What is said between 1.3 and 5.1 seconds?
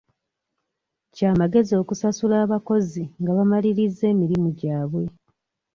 magezi okusasula abakozi nga bamalirizza emirimu gyabwe.